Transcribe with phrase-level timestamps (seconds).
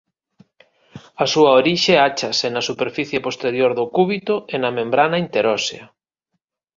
[1.23, 5.85] A súa orixe áchase na superficie posterior do cúbito e na membrana interósea.